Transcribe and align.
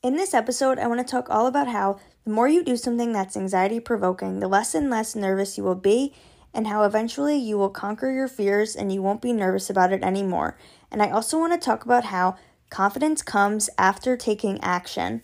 In 0.00 0.14
this 0.14 0.32
episode, 0.32 0.78
I 0.78 0.86
want 0.86 1.00
to 1.00 1.10
talk 1.10 1.28
all 1.28 1.48
about 1.48 1.66
how 1.66 1.98
the 2.24 2.30
more 2.30 2.46
you 2.46 2.62
do 2.62 2.76
something 2.76 3.12
that's 3.12 3.36
anxiety 3.36 3.80
provoking, 3.80 4.38
the 4.38 4.46
less 4.46 4.72
and 4.72 4.88
less 4.88 5.16
nervous 5.16 5.58
you 5.58 5.64
will 5.64 5.74
be, 5.74 6.14
and 6.54 6.68
how 6.68 6.84
eventually 6.84 7.36
you 7.36 7.58
will 7.58 7.68
conquer 7.68 8.08
your 8.08 8.28
fears 8.28 8.76
and 8.76 8.92
you 8.92 9.02
won't 9.02 9.20
be 9.20 9.32
nervous 9.32 9.68
about 9.68 9.92
it 9.92 10.04
anymore. 10.04 10.56
And 10.92 11.02
I 11.02 11.10
also 11.10 11.36
want 11.36 11.52
to 11.52 11.58
talk 11.58 11.84
about 11.84 12.04
how 12.04 12.36
confidence 12.70 13.22
comes 13.22 13.68
after 13.76 14.16
taking 14.16 14.62
action. 14.62 15.22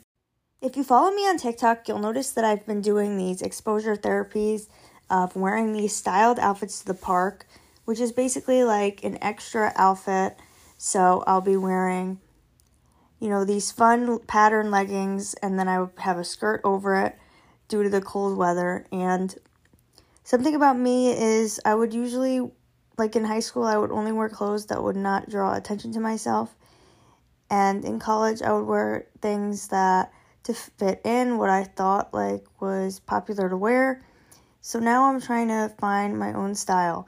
If 0.60 0.77
you 0.77 0.83
follow 0.83 1.13
me 1.13 1.22
on 1.22 1.38
TikTok, 1.38 1.87
you'll 1.87 2.01
notice 2.01 2.33
that 2.33 2.45
I've 2.45 2.67
been 2.67 2.81
doing 2.81 3.17
these 3.17 3.43
exposure 3.43 3.95
therapies 3.95 4.67
of 5.09 5.37
wearing 5.37 5.72
these 5.72 5.95
styled 5.95 6.41
outfits 6.41 6.81
to 6.81 6.87
the 6.87 6.95
park, 6.95 7.47
which 7.85 8.01
is 8.01 8.11
basically 8.11 8.65
like 8.65 9.04
an 9.04 9.22
extra 9.22 9.72
outfit. 9.77 10.37
So 10.79 11.22
I'll 11.29 11.41
be 11.41 11.56
wearing, 11.56 12.19
you 13.21 13.28
know, 13.28 13.44
these 13.44 13.72
fun 13.72 14.19
pattern 14.21 14.71
leggings, 14.71 15.35
and 15.35 15.58
then 15.58 15.69
I 15.69 15.81
would 15.81 15.90
have 15.99 16.19
a 16.19 16.24
skirt 16.24 16.60
over 16.64 16.95
it 16.96 17.18
due 17.68 17.82
to 17.82 17.88
the 17.88 18.00
cold 18.00 18.37
weather. 18.37 18.87
And 18.92 19.34
something 20.24 20.54
about 20.54 20.78
me 20.78 21.12
is 21.12 21.60
I 21.64 21.74
would 21.74 21.95
usually, 21.95 22.50
like 22.98 23.16
in 23.16 23.24
high 23.24 23.40
school, 23.40 23.64
I 23.64 23.77
would 23.77 23.90
only 23.92 24.12
wear 24.12 24.28
clothes 24.28 24.66
that 24.66 24.82
would 24.82 24.96
not 24.96 25.30
draw 25.30 25.54
attention 25.54 25.92
to 25.92 26.00
myself. 26.00 26.54
And 27.50 27.84
in 27.84 27.98
college, 27.98 28.42
I 28.42 28.52
would 28.52 28.66
wear 28.66 29.06
things 29.20 29.68
that 29.68 30.12
to 30.45 30.54
fit 30.54 31.01
in 31.04 31.38
what 31.38 31.51
I 31.51 31.65
thought 31.65 32.12
like 32.12 32.45
was 32.60 33.01
popular 33.01 33.48
to 33.48 33.56
wear. 33.56 34.02
So 34.60 34.78
now 34.78 35.04
I'm 35.04 35.20
trying 35.20 35.48
to 35.48 35.73
find 35.78 36.18
my 36.18 36.32
own 36.32 36.54
style. 36.54 37.06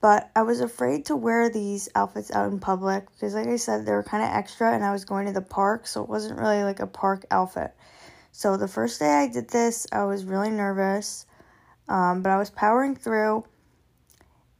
But 0.00 0.30
I 0.36 0.42
was 0.42 0.60
afraid 0.60 1.06
to 1.06 1.16
wear 1.16 1.50
these 1.50 1.88
outfits 1.94 2.30
out 2.30 2.50
in 2.50 2.60
public 2.60 3.10
because, 3.12 3.34
like 3.34 3.48
I 3.48 3.56
said, 3.56 3.84
they 3.84 3.92
were 3.92 4.04
kind 4.04 4.22
of 4.22 4.30
extra 4.30 4.72
and 4.72 4.84
I 4.84 4.92
was 4.92 5.04
going 5.04 5.26
to 5.26 5.32
the 5.32 5.42
park, 5.42 5.86
so 5.86 6.02
it 6.02 6.08
wasn't 6.08 6.38
really 6.38 6.62
like 6.62 6.80
a 6.80 6.86
park 6.86 7.26
outfit. 7.30 7.72
So 8.30 8.56
the 8.56 8.68
first 8.68 9.00
day 9.00 9.10
I 9.10 9.26
did 9.26 9.48
this, 9.48 9.86
I 9.90 10.04
was 10.04 10.24
really 10.24 10.50
nervous, 10.50 11.26
um, 11.88 12.22
but 12.22 12.30
I 12.30 12.38
was 12.38 12.50
powering 12.50 12.94
through. 12.94 13.44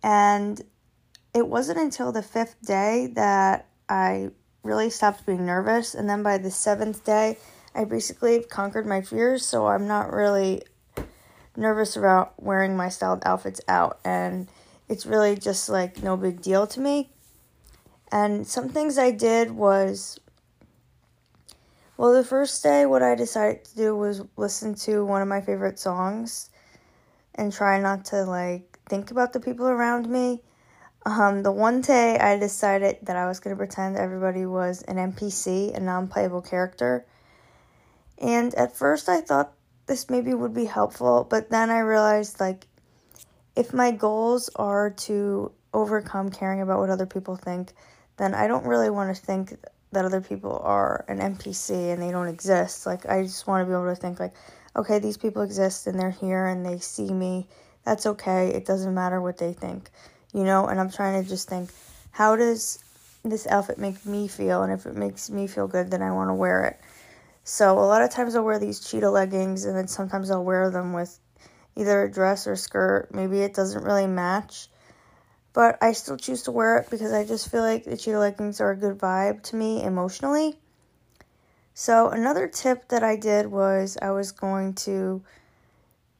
And 0.03 0.61
it 1.35 1.47
wasn't 1.47 1.79
until 1.79 2.11
the 2.11 2.23
fifth 2.23 2.57
day 2.65 3.13
that 3.15 3.69
I 3.89 4.31
really 4.65 4.91
stopped 4.91 5.25
being 5.25 5.47
nervous. 5.47 5.95
And 5.95 6.11
then 6.11 6.25
by 6.25 6.39
the 6.39 6.51
seventh 6.51 7.05
day, 7.05 7.39
I 7.75 7.85
basically 7.85 8.43
conquered 8.43 8.87
my 8.87 9.03
fears, 9.03 9.47
so 9.47 9.69
I'm 9.69 9.87
not 9.87 10.13
really 10.13 10.63
nervous 11.57 11.97
about 11.97 12.41
wearing 12.43 12.77
my 12.77 12.89
styled 12.89 13.23
outfits 13.25 13.61
out. 13.69 14.01
And 14.05 14.49
it's 14.89 15.07
really 15.07 15.37
just 15.37 15.69
like 15.69 16.03
no 16.03 16.17
big 16.17 16.43
deal 16.43 16.67
to 16.67 16.81
me. 16.81 17.11
And 18.11 18.47
some 18.47 18.69
things 18.69 18.99
I 18.99 19.11
did 19.11 19.51
was 19.51 20.19
well, 21.99 22.13
the 22.13 22.23
first 22.23 22.63
day, 22.63 22.87
what 22.87 23.03
I 23.03 23.17
decided 23.17 23.65
to 23.65 23.75
do 23.75 23.97
was 23.97 24.23
listen 24.37 24.77
to 24.87 25.05
one 25.05 25.21
of 25.21 25.27
my 25.27 25.41
favorite 25.41 25.81
songs 25.81 26.49
and 27.35 27.53
try 27.53 27.81
not 27.81 28.05
to 28.07 28.23
like 28.23 28.79
think 28.89 29.11
about 29.11 29.33
the 29.33 29.41
people 29.41 29.67
around 29.67 30.09
me. 30.09 30.41
Um, 31.05 31.43
the 31.43 31.51
one 31.51 31.81
day 31.81 32.17
I 32.17 32.39
decided 32.39 32.99
that 33.03 33.17
I 33.17 33.27
was 33.27 33.41
going 33.41 33.57
to 33.57 33.59
pretend 33.59 33.97
everybody 33.97 34.47
was 34.47 34.83
an 34.83 34.95
NPC, 34.95 35.77
a 35.77 35.81
non 35.81 36.07
playable 36.07 36.41
character. 36.41 37.05
And 38.19 38.55
at 38.55 38.77
first 38.77 39.09
I 39.09 39.21
thought 39.21 39.53
this 39.87 40.09
maybe 40.09 40.33
would 40.35 40.55
be 40.55 40.67
helpful, 40.67 41.27
but 41.29 41.51
then 41.51 41.69
I 41.69 41.81
realized 41.81 42.39
like 42.39 42.68
if 43.59 43.75
my 43.75 43.91
goals 43.91 44.49
are 44.55 44.91
to 44.91 45.51
overcome 45.75 46.31
caring 46.31 46.61
about 46.61 46.79
what 46.79 46.91
other 46.91 47.07
people 47.07 47.35
think, 47.35 47.73
then 48.17 48.33
I 48.33 48.47
don't 48.47 48.65
really 48.65 48.89
want 48.89 49.15
to 49.15 49.21
think 49.21 49.53
that 49.91 50.05
other 50.05 50.21
people 50.21 50.61
are 50.63 51.05
an 51.09 51.19
NPC 51.19 51.93
and 51.93 52.01
they 52.01 52.13
don't 52.13 52.29
exist. 52.29 52.87
Like 52.87 53.07
I 53.07 53.23
just 53.23 53.49
want 53.49 53.63
to 53.63 53.67
be 53.67 53.73
able 53.73 53.93
to 53.93 54.01
think 54.01 54.21
like, 54.21 54.35
okay, 54.77 55.01
these 55.01 55.17
people 55.17 55.43
exist 55.43 55.89
and 55.89 55.99
they're 55.99 56.11
here 56.11 56.47
and 56.47 56.65
they 56.65 56.79
see 56.79 57.13
me. 57.13 57.49
That's 57.85 58.07
okay. 58.07 58.51
It 58.51 58.65
doesn't 58.65 58.95
matter 58.95 59.21
what 59.21 59.39
they 59.39 59.53
think. 59.53 59.91
You 60.33 60.45
know, 60.45 60.67
and 60.67 60.79
I'm 60.79 60.91
trying 60.91 61.21
to 61.21 61.29
just 61.29 61.49
think, 61.49 61.71
how 62.13 62.37
does 62.37 62.85
this 63.25 63.49
outfit 63.49 63.79
make 63.79 64.07
me 64.07 64.29
feel? 64.29 64.63
And 64.63 64.73
if 64.73 64.87
it 64.87 64.95
makes 64.95 65.31
me 65.31 65.49
feel 65.49 65.67
good, 65.67 65.91
then 65.91 66.03
I 66.03 66.13
want 66.13 66.31
to 66.31 66.35
wear 66.35 66.65
it. 66.65 66.79
So 67.43 67.77
a 67.77 67.87
lot 67.87 68.03
of 68.03 68.11
times 68.11 68.37
I'll 68.37 68.45
wear 68.45 68.61
these 68.61 68.79
cheetah 68.79 69.11
leggings 69.11 69.65
and 69.65 69.77
then 69.77 69.89
sometimes 69.89 70.31
I'll 70.31 70.45
wear 70.45 70.71
them 70.71 70.93
with 70.93 71.19
either 71.79 72.03
a 72.03 72.11
dress 72.11 72.47
or 72.47 72.57
skirt. 72.57 73.15
Maybe 73.15 73.41
it 73.41 73.55
doesn't 73.55 73.85
really 73.85 74.09
match, 74.09 74.69
but 75.53 75.79
I 75.81 75.93
still 75.93 76.17
choose 76.17 76.43
to 76.43 76.53
wear 76.53 76.79
it 76.79 76.91
because 76.91 77.13
I 77.13 77.25
just 77.25 77.51
feel 77.51 77.63
like 77.63 77.85
the 77.85 77.97
cheetah 77.97 78.19
leggings 78.19 78.61
are 78.61 78.73
a 78.73 78.77
good 78.77 78.99
vibe 78.99 79.43
to 79.45 79.57
me 79.57 79.83
emotionally. 79.85 80.59
So, 81.75 82.09
another 82.09 82.49
tip 82.49 82.89
that 82.89 83.05
I 83.05 83.15
did 83.15 83.47
was 83.47 83.97
I 84.03 84.11
was 84.11 84.33
going 84.33 84.75
to 84.75 85.23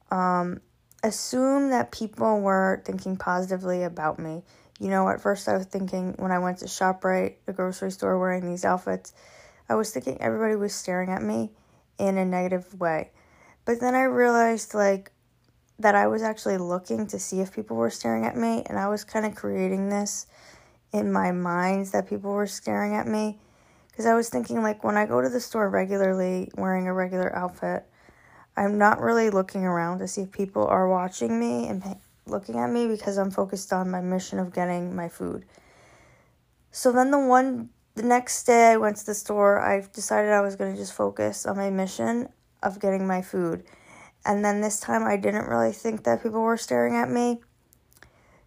um, 0.09 0.61
assume 1.03 1.71
that 1.71 1.91
people 1.91 2.39
were 2.39 2.81
thinking 2.85 3.17
positively 3.17 3.83
about 3.83 4.17
me. 4.17 4.43
You 4.79 4.87
know, 4.87 5.09
at 5.09 5.19
first 5.19 5.49
I 5.49 5.57
was 5.57 5.65
thinking 5.65 6.15
when 6.17 6.31
I 6.31 6.39
went 6.39 6.59
to 6.59 6.65
ShopRite, 6.65 7.35
the 7.45 7.51
grocery 7.51 7.91
store, 7.91 8.17
wearing 8.17 8.45
these 8.45 8.63
outfits, 8.63 9.11
I 9.67 9.75
was 9.75 9.91
thinking 9.91 10.21
everybody 10.21 10.55
was 10.55 10.73
staring 10.73 11.09
at 11.09 11.21
me 11.21 11.51
in 11.97 12.17
a 12.17 12.23
negative 12.23 12.79
way. 12.79 13.11
But 13.65 13.81
then 13.81 13.95
I 13.95 14.03
realized, 14.03 14.73
like, 14.73 15.11
that 15.79 15.95
I 15.95 16.07
was 16.07 16.21
actually 16.21 16.57
looking 16.57 17.07
to 17.07 17.17
see 17.17 17.39
if 17.39 17.53
people 17.53 17.77
were 17.77 17.89
staring 17.89 18.25
at 18.25 18.35
me, 18.35 18.63
and 18.67 18.77
I 18.77 18.89
was 18.89 19.03
kind 19.03 19.25
of 19.25 19.33
creating 19.33 19.89
this 19.89 20.27
in 20.91 21.11
my 21.11 21.31
mind 21.31 21.87
that 21.87 22.09
people 22.09 22.31
were 22.31 22.47
staring 22.47 22.95
at 22.95 23.07
me. 23.07 23.39
Because 23.87 24.05
I 24.05 24.13
was 24.13 24.29
thinking, 24.29 24.61
like, 24.61 24.83
when 24.83 24.97
I 24.97 25.05
go 25.05 25.21
to 25.21 25.29
the 25.29 25.39
store 25.39 25.69
regularly 25.69 26.51
wearing 26.57 26.87
a 26.87 26.93
regular 26.93 27.35
outfit, 27.35 27.85
I'm 28.57 28.77
not 28.77 28.99
really 28.99 29.29
looking 29.29 29.63
around 29.63 29.99
to 29.99 30.07
see 30.07 30.21
if 30.21 30.31
people 30.31 30.67
are 30.67 30.89
watching 30.89 31.39
me 31.39 31.67
and 31.67 31.81
looking 32.25 32.57
at 32.59 32.69
me 32.69 32.87
because 32.87 33.17
I'm 33.17 33.31
focused 33.31 33.71
on 33.71 33.89
my 33.89 34.01
mission 34.01 34.37
of 34.37 34.53
getting 34.53 34.95
my 34.95 35.07
food. 35.07 35.45
So 36.71 36.91
then 36.91 37.11
the 37.11 37.19
one, 37.19 37.69
the 37.95 38.03
next 38.03 38.43
day 38.43 38.71
I 38.71 38.77
went 38.77 38.97
to 38.97 39.05
the 39.05 39.13
store, 39.13 39.59
I 39.59 39.85
decided 39.93 40.31
I 40.31 40.41
was 40.41 40.55
going 40.55 40.73
to 40.73 40.79
just 40.79 40.93
focus 40.93 41.45
on 41.45 41.57
my 41.57 41.69
mission 41.69 42.29
of 42.61 42.79
getting 42.79 43.07
my 43.07 43.21
food. 43.21 43.63
And 44.29 44.45
then 44.45 44.61
this 44.61 44.79
time 44.79 45.03
I 45.05 45.17
didn't 45.17 45.47
really 45.47 45.71
think 45.71 46.03
that 46.03 46.21
people 46.21 46.41
were 46.41 46.55
staring 46.55 46.95
at 46.95 47.09
me. 47.09 47.41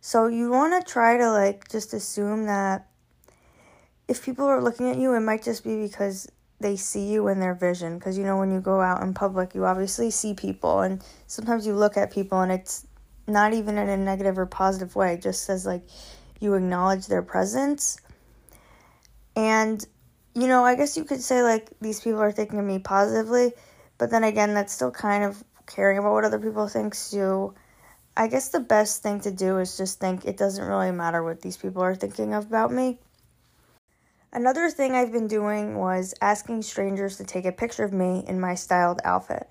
So 0.01 0.29
you 0.29 0.49
want 0.49 0.81
to 0.81 0.89
try 0.89 1.17
to 1.17 1.29
like 1.33 1.69
just 1.69 1.93
assume 1.93 2.47
that 2.47 2.87
if 4.07 4.25
people 4.25 4.45
are 4.45 4.63
looking 4.63 4.89
at 4.91 4.97
you, 4.97 5.13
it 5.15 5.21
might 5.21 5.43
just 5.43 5.65
be 5.65 5.83
because 5.83 6.31
they 6.61 6.77
see 6.77 7.11
you 7.11 7.27
in 7.27 7.41
their 7.41 7.57
vision. 7.57 7.99
Because 7.99 8.17
you 8.17 8.23
know, 8.23 8.37
when 8.37 8.53
you 8.53 8.61
go 8.61 8.81
out 8.81 9.03
in 9.03 9.13
public, 9.13 9.57
you 9.57 9.65
obviously 9.65 10.13
see 10.13 10.35
people, 10.35 10.83
and 10.83 11.03
sometimes 11.27 11.67
you 11.67 11.75
look 11.75 11.97
at 11.97 12.13
people 12.13 12.41
and 12.41 12.53
it's 12.53 12.87
not 13.27 13.53
even 13.53 13.77
in 13.77 13.89
a 13.89 13.97
negative 13.97 14.39
or 14.39 14.47
positive 14.47 14.95
way, 14.95 15.15
it 15.15 15.23
just 15.23 15.43
says 15.43 15.67
like 15.67 15.83
you 16.39 16.55
acknowledge 16.55 17.09
their 17.09 17.23
presence. 17.23 17.99
And 19.35 19.85
you 20.37 20.47
know, 20.47 20.65
I 20.65 20.77
guess 20.77 20.97
you 20.97 21.03
could 21.03 21.23
say 21.23 21.43
like 21.43 21.71
these 21.81 22.01
people 22.01 22.21
are 22.21 22.31
thinking 22.31 22.61
of 22.61 22.65
me 22.65 22.79
positively, 22.79 23.53
but 23.99 24.11
then 24.13 24.23
again, 24.23 24.55
that's 24.55 24.73
still 24.73 24.93
kind 24.93 25.25
of 25.25 25.43
caring 25.67 25.99
about 25.99 26.13
what 26.13 26.25
other 26.25 26.39
people 26.39 26.69
think 26.69 26.95
So 26.95 27.55
I 28.17 28.29
guess 28.29 28.51
the 28.51 28.61
best 28.61 29.03
thing 29.03 29.21
to 29.21 29.31
do 29.31 29.59
is 29.59 29.77
just 29.77 29.99
think 29.99 30.25
it 30.25 30.37
doesn't 30.37 30.65
really 30.65 30.93
matter 30.93 31.23
what 31.23 31.41
these 31.41 31.57
people 31.57 31.83
are 31.83 31.95
thinking 31.95 32.35
about 32.35 32.71
me. 32.71 32.99
Another 34.35 34.71
thing 34.71 34.93
I've 34.93 35.13
been 35.13 35.29
doing 35.29 35.77
was 35.77 36.15
asking 36.21 36.63
strangers 36.63 37.17
to 37.19 37.25
take 37.25 37.45
a 37.45 37.53
picture 37.53 37.85
of 37.85 37.93
me 37.93 38.25
in 38.27 38.41
my 38.41 38.55
styled 38.55 39.01
outfit. 39.05 39.47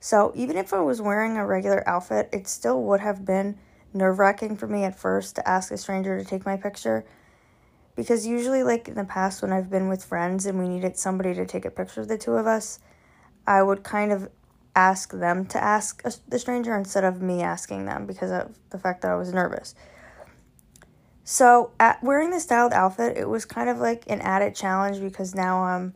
So 0.00 0.32
even 0.34 0.56
if 0.56 0.72
I 0.72 0.80
was 0.80 1.00
wearing 1.00 1.36
a 1.36 1.46
regular 1.46 1.86
outfit, 1.88 2.28
it 2.32 2.46
still 2.46 2.82
would 2.84 3.00
have 3.00 3.24
been 3.24 3.58
nerve 3.94 4.18
wracking 4.18 4.56
for 4.56 4.66
me 4.66 4.84
at 4.84 4.98
first 4.98 5.36
to 5.36 5.48
ask 5.48 5.70
a 5.70 5.78
stranger 5.78 6.18
to 6.18 6.24
take 6.24 6.44
my 6.44 6.56
picture. 6.56 7.04
Because 7.94 8.26
usually, 8.26 8.62
like 8.62 8.88
in 8.88 8.94
the 8.94 9.04
past, 9.04 9.40
when 9.40 9.52
I've 9.52 9.70
been 9.70 9.88
with 9.88 10.04
friends 10.04 10.44
and 10.44 10.58
we 10.58 10.68
needed 10.68 10.98
somebody 10.98 11.32
to 11.34 11.46
take 11.46 11.64
a 11.64 11.70
picture 11.70 12.02
of 12.02 12.08
the 12.08 12.18
two 12.18 12.34
of 12.34 12.46
us, 12.46 12.78
I 13.46 13.62
would 13.62 13.84
kind 13.84 14.12
of 14.12 14.28
ask 14.76 15.12
them 15.12 15.46
to 15.46 15.62
ask 15.62 16.02
a, 16.04 16.12
the 16.28 16.38
stranger 16.38 16.76
instead 16.76 17.02
of 17.02 17.20
me 17.20 17.42
asking 17.42 17.86
them 17.86 18.06
because 18.06 18.30
of 18.30 18.56
the 18.70 18.78
fact 18.78 19.02
that 19.02 19.10
I 19.10 19.16
was 19.16 19.32
nervous. 19.32 19.74
So, 21.24 21.72
at 21.80 22.00
wearing 22.04 22.30
the 22.30 22.38
styled 22.38 22.72
outfit, 22.72 23.16
it 23.16 23.28
was 23.28 23.44
kind 23.44 23.68
of 23.68 23.78
like 23.78 24.04
an 24.06 24.20
added 24.20 24.54
challenge 24.54 25.00
because 25.00 25.34
now 25.34 25.64
I'm. 25.64 25.94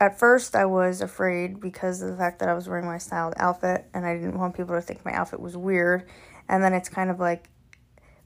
At 0.00 0.18
first, 0.18 0.54
I 0.54 0.66
was 0.66 1.00
afraid 1.00 1.60
because 1.60 2.02
of 2.02 2.10
the 2.10 2.16
fact 2.16 2.40
that 2.40 2.48
I 2.48 2.54
was 2.54 2.68
wearing 2.68 2.84
my 2.84 2.98
styled 2.98 3.34
outfit 3.36 3.86
and 3.94 4.04
I 4.04 4.14
didn't 4.14 4.38
want 4.38 4.54
people 4.54 4.74
to 4.74 4.80
think 4.80 5.04
my 5.04 5.12
outfit 5.12 5.40
was 5.40 5.56
weird. 5.56 6.08
And 6.48 6.62
then 6.62 6.74
it's 6.74 6.88
kind 6.88 7.10
of 7.10 7.18
like 7.18 7.48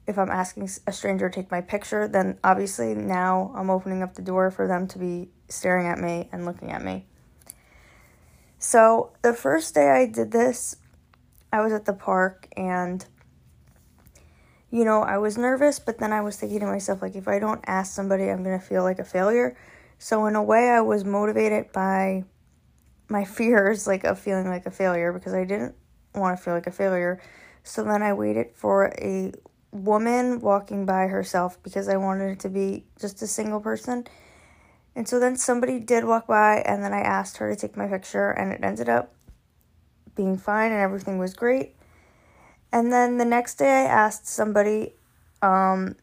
if 0.07 0.19
I'm 0.19 0.31
asking 0.31 0.69
a 0.87 0.93
stranger 0.93 1.29
to 1.29 1.35
take 1.35 1.51
my 1.51 1.61
picture, 1.61 2.09
then 2.09 2.39
obviously 2.43 2.95
now 2.95 3.53
I'm 3.55 3.69
opening 3.69 4.03
up 4.03 4.15
the 4.15 4.23
door 4.23 4.51
for 4.51 4.67
them 4.67 4.89
to 4.89 4.99
be 4.99 5.29
staring 5.49 5.87
at 5.87 5.99
me 5.99 6.31
and 6.33 6.47
looking 6.47 6.73
at 6.73 6.83
me. 6.83 7.07
So 8.59 9.13
the 9.23 9.35
first 9.35 9.75
day 9.75 9.91
I 9.91 10.07
did 10.07 10.33
this, 10.33 10.77
I 11.53 11.61
was 11.61 11.73
at 11.73 11.85
the 11.85 11.93
park 11.93 12.49
and 12.57 13.05
you 14.71 14.85
know, 14.85 15.03
I 15.03 15.17
was 15.17 15.39
nervous, 15.39 15.79
but 15.79 15.99
then 15.99 16.13
I 16.13 16.21
was 16.21 16.37
thinking 16.37 16.61
to 16.61 16.67
myself 16.67 17.01
like 17.01 17.17
if 17.17 17.27
I 17.27 17.39
don't 17.39 17.63
ask 17.67 17.95
somebody, 17.95 18.29
I'm 18.29 18.43
going 18.43 18.59
to 18.59 18.65
feel 18.65 18.83
like 18.83 18.99
a 18.99 19.05
failure. 19.05 19.57
So 19.99 20.27
in 20.27 20.37
a 20.37 20.43
way 20.43 20.69
I 20.69 20.81
was 20.81 21.05
motivated 21.05 21.73
by 21.73 22.25
my 23.09 23.25
fears 23.37 23.87
like 23.87 24.05
of 24.05 24.19
feeling 24.19 24.49
like 24.49 24.67
a 24.67 24.71
failure 24.71 25.13
because 25.13 25.35
I 25.35 25.45
didn't 25.45 25.75
want 26.15 26.37
to 26.37 26.43
feel 26.43 26.55
like 26.55 26.67
a 26.67 26.73
failure. 26.73 27.21
So 27.63 27.83
then 27.85 28.03
I 28.03 28.13
waited 28.13 28.49
for 28.55 28.93
a 28.99 29.33
woman 29.71 30.41
walking 30.41 30.87
by 30.87 31.07
herself 31.07 31.63
because 31.63 31.89
I 31.89 31.97
wanted 31.97 32.33
it 32.33 32.41
to 32.41 32.49
be 32.49 32.87
just 33.01 33.23
a 33.23 33.27
single 33.27 33.61
person. 33.61 34.07
And 34.99 35.07
so 35.07 35.21
then 35.21 35.37
somebody 35.37 35.79
did 35.79 36.03
walk 36.03 36.27
by, 36.27 36.57
and 36.67 36.83
then 36.83 36.93
I 36.93 37.03
asked 37.03 37.37
her 37.37 37.55
to 37.55 37.57
take 37.57 37.77
my 37.77 37.87
picture, 37.87 38.33
and 38.33 38.51
it 38.51 38.65
ended 38.65 38.89
up 38.89 39.15
being 40.17 40.37
fine, 40.37 40.73
and 40.73 40.81
everything 40.81 41.19
was 41.19 41.35
great. 41.35 41.77
And 42.73 42.93
then 42.93 43.17
the 43.17 43.25
next 43.25 43.59
day, 43.59 43.71
I 43.71 43.85
asked 43.85 44.27
somebody, 44.27 44.95
um, 45.41 45.95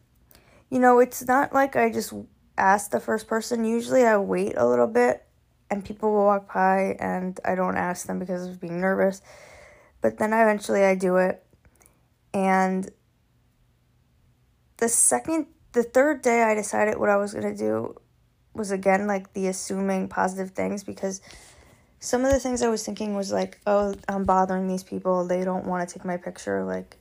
you 0.70 0.78
know, 0.78 0.98
it's 0.98 1.28
not 1.28 1.52
like 1.52 1.76
I 1.76 1.92
just 1.92 2.14
ask 2.56 2.90
the 2.90 2.98
first 2.98 3.28
person. 3.28 3.66
Usually 3.66 4.02
I 4.02 4.16
wait 4.16 4.54
a 4.56 4.66
little 4.66 4.86
bit 4.86 5.26
and 5.70 5.84
people 5.84 6.12
will 6.12 6.24
walk 6.24 6.54
by 6.54 6.96
and 6.98 7.38
I 7.44 7.54
don't 7.54 7.76
ask 7.76 8.06
them 8.06 8.18
because 8.18 8.48
of 8.48 8.62
being 8.62 8.80
nervous. 8.80 9.20
But 10.00 10.16
then 10.16 10.32
eventually 10.32 10.84
I 10.84 10.94
do 10.94 11.16
it. 11.16 11.44
And 12.32 12.90
the 14.78 14.88
second, 14.88 15.48
the 15.72 15.82
third 15.82 16.22
day 16.22 16.42
I 16.42 16.54
decided 16.54 16.96
what 16.96 17.10
I 17.10 17.16
was 17.16 17.34
going 17.34 17.44
to 17.44 17.54
do 17.54 17.96
was 18.56 18.70
again 18.70 19.06
like 19.06 19.32
the 19.32 19.46
assuming 19.48 20.08
positive 20.08 20.50
things 20.50 20.82
because 20.82 21.20
some 22.00 22.24
of 22.24 22.32
the 22.32 22.38
things 22.38 22.62
I 22.62 22.68
was 22.68 22.84
thinking 22.84 23.16
was 23.16 23.32
like, 23.32 23.60
oh, 23.66 23.94
I'm 24.08 24.24
bothering 24.24 24.68
these 24.68 24.82
people. 24.82 25.26
They 25.26 25.44
don't 25.44 25.66
want 25.66 25.88
to 25.88 25.92
take 25.92 26.04
my 26.04 26.16
picture. 26.16 26.64
Like, 26.64 26.96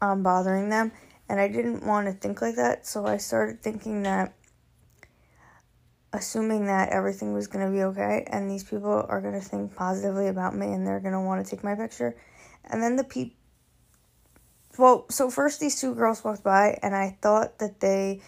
I'm 0.00 0.22
bothering 0.22 0.68
them. 0.68 0.92
And 1.28 1.40
I 1.40 1.48
didn't 1.48 1.86
want 1.86 2.06
to 2.06 2.12
think 2.12 2.42
like 2.42 2.56
that. 2.56 2.86
So 2.86 3.06
I 3.06 3.18
started 3.18 3.62
thinking 3.62 4.02
that, 4.02 4.34
assuming 6.12 6.66
that 6.66 6.90
everything 6.90 7.32
was 7.32 7.46
going 7.46 7.64
to 7.64 7.72
be 7.72 7.82
okay 7.84 8.26
and 8.26 8.50
these 8.50 8.64
people 8.64 9.06
are 9.08 9.20
going 9.20 9.34
to 9.34 9.40
think 9.40 9.74
positively 9.74 10.28
about 10.28 10.54
me 10.54 10.72
and 10.72 10.86
they're 10.86 11.00
going 11.00 11.14
to 11.14 11.20
want 11.20 11.44
to 11.44 11.50
take 11.50 11.64
my 11.64 11.74
picture. 11.74 12.16
And 12.64 12.82
then 12.82 12.96
the 12.96 13.04
people, 13.04 13.36
well, 14.76 15.06
so 15.08 15.30
first 15.30 15.60
these 15.60 15.80
two 15.80 15.94
girls 15.94 16.24
walked 16.24 16.42
by 16.42 16.78
and 16.82 16.94
I 16.94 17.16
thought 17.22 17.58
that 17.60 17.80
they 17.80 18.20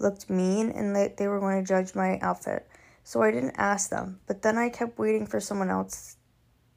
looked 0.00 0.28
mean 0.28 0.70
and 0.70 0.96
that 0.96 1.16
they 1.16 1.28
were 1.28 1.40
going 1.40 1.62
to 1.62 1.68
judge 1.68 1.94
my 1.94 2.18
outfit. 2.20 2.66
So 3.04 3.22
I 3.22 3.30
didn't 3.30 3.54
ask 3.56 3.90
them. 3.90 4.20
But 4.26 4.42
then 4.42 4.58
I 4.58 4.68
kept 4.68 4.98
waiting 4.98 5.26
for 5.26 5.40
someone 5.40 5.70
else 5.70 6.16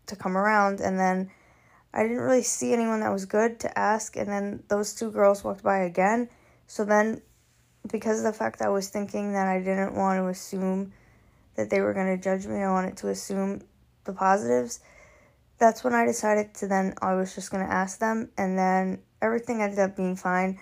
to 0.07 0.15
come 0.15 0.37
around 0.37 0.81
and 0.81 0.99
then 0.99 1.31
I 1.93 2.03
didn't 2.03 2.21
really 2.21 2.43
see 2.43 2.73
anyone 2.73 3.01
that 3.01 3.11
was 3.11 3.25
good 3.25 3.59
to 3.59 3.77
ask, 3.77 4.15
and 4.15 4.27
then 4.27 4.63
those 4.67 4.95
two 4.95 5.11
girls 5.11 5.43
walked 5.43 5.61
by 5.61 5.79
again. 5.79 6.27
So 6.65 6.85
then, 6.85 7.21
because 7.91 8.17
of 8.17 8.23
the 8.23 8.33
fact 8.33 8.63
I 8.63 8.69
was 8.69 8.89
thinking 8.89 9.33
that 9.33 9.47
I 9.47 9.59
didn't 9.59 9.93
want 9.93 10.17
to 10.17 10.27
assume 10.27 10.91
that 11.55 11.69
they 11.69 11.81
were 11.81 11.93
going 11.93 12.17
to 12.17 12.21
judge 12.21 12.47
me, 12.47 12.63
I 12.63 12.71
wanted 12.71 12.97
to 12.97 13.09
assume 13.09 13.61
the 14.05 14.13
positives. 14.13 14.79
That's 15.59 15.83
when 15.83 15.93
I 15.93 16.05
decided 16.05 16.55
to 16.55 16.67
then, 16.67 16.95
I 16.99 17.13
was 17.13 17.35
just 17.35 17.51
going 17.51 17.63
to 17.63 17.71
ask 17.71 17.99
them, 17.99 18.29
and 18.39 18.57
then 18.57 19.03
everything 19.21 19.61
ended 19.61 19.77
up 19.77 19.95
being 19.95 20.15
fine. 20.15 20.57